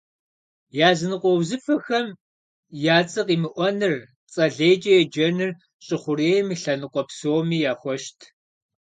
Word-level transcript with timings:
Языныкъуэ 0.89 1.31
узыфэхэм 1.37 2.07
я 2.95 2.97
цӏэ 3.09 3.21
къимыӏуэныр, 3.27 3.95
цӏэ 4.31 4.45
лейкӏэ 4.55 4.93
еджэныр 5.01 5.51
щӏы 5.85 5.97
хъурейм 6.01 6.47
и 6.53 6.57
лъэныкъуэ 6.61 7.03
псоми 7.07 7.59
яхуэщт. 7.71 8.19